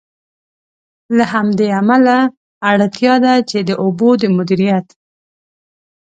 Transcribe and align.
له 1.17 1.25
همدې 1.33 1.67
امله، 1.79 2.15
اړتیا 2.71 3.13
ده 3.25 3.33
چې 3.49 3.57
د 3.69 3.71
اوبو 3.83 4.09
د 4.21 4.23
مدیریت. 4.37 4.87